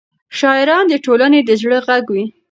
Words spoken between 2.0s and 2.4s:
وي.